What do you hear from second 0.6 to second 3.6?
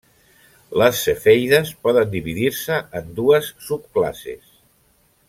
Les cefeides poden dividir-se en dues